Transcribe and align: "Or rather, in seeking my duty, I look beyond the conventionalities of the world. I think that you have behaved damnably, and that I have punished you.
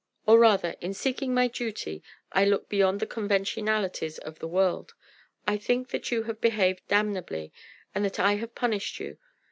"Or 0.25 0.39
rather, 0.39 0.75
in 0.81 0.95
seeking 0.95 1.31
my 1.31 1.47
duty, 1.47 2.01
I 2.31 2.43
look 2.43 2.67
beyond 2.67 2.99
the 2.99 3.05
conventionalities 3.05 4.17
of 4.17 4.39
the 4.39 4.47
world. 4.47 4.95
I 5.47 5.57
think 5.57 5.89
that 5.89 6.09
you 6.09 6.23
have 6.23 6.41
behaved 6.41 6.87
damnably, 6.87 7.53
and 7.93 8.03
that 8.03 8.17
I 8.19 8.37
have 8.37 8.55
punished 8.55 8.99
you. 8.99 9.19